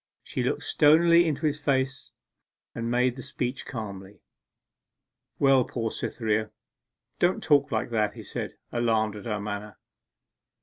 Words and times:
She 0.23 0.41
looked 0.41 0.63
stonily 0.63 1.27
into 1.27 1.45
his 1.45 1.61
face 1.61 2.11
and 2.73 2.89
made 2.89 3.15
the 3.15 3.21
speech 3.21 3.67
calmly. 3.67 4.23
'Well, 5.37 5.63
poor 5.63 5.91
Cytherea, 5.91 6.49
don't 7.19 7.43
talk 7.43 7.71
like 7.71 7.91
that!' 7.91 8.15
he 8.15 8.23
said, 8.23 8.55
alarmed 8.71 9.15
at 9.15 9.25
her 9.25 9.39
manner. 9.39 9.77